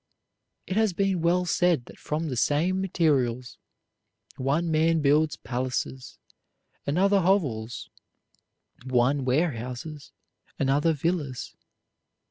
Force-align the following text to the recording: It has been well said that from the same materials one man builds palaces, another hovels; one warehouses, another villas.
It 0.65 0.77
has 0.77 0.93
been 0.93 1.21
well 1.21 1.45
said 1.45 1.85
that 1.85 1.99
from 1.99 2.27
the 2.27 2.35
same 2.35 2.81
materials 2.81 3.59
one 4.35 4.71
man 4.71 4.99
builds 4.99 5.35
palaces, 5.37 6.17
another 6.87 7.19
hovels; 7.21 7.87
one 8.83 9.25
warehouses, 9.25 10.11
another 10.57 10.93
villas. 10.93 11.53